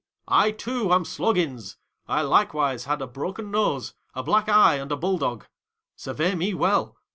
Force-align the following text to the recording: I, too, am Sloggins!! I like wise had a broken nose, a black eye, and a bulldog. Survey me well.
I, 0.27 0.49
too, 0.49 0.91
am 0.91 1.03
Sloggins!! 1.05 1.77
I 2.07 2.23
like 2.23 2.55
wise 2.55 2.85
had 2.85 3.03
a 3.03 3.07
broken 3.07 3.51
nose, 3.51 3.93
a 4.15 4.23
black 4.23 4.49
eye, 4.49 4.77
and 4.77 4.91
a 4.91 4.97
bulldog. 4.97 5.45
Survey 5.95 6.33
me 6.33 6.55
well. 6.55 6.97